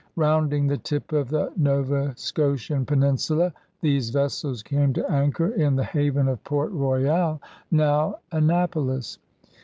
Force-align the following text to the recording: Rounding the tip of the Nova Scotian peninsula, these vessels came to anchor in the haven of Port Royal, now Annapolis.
Rounding 0.15 0.65
the 0.65 0.79
tip 0.79 1.11
of 1.11 1.29
the 1.29 1.53
Nova 1.55 2.15
Scotian 2.17 2.87
peninsula, 2.87 3.53
these 3.81 4.09
vessels 4.09 4.63
came 4.63 4.93
to 4.93 5.05
anchor 5.11 5.49
in 5.49 5.75
the 5.75 5.83
haven 5.83 6.27
of 6.27 6.43
Port 6.43 6.71
Royal, 6.71 7.39
now 7.69 8.15
Annapolis. 8.31 9.19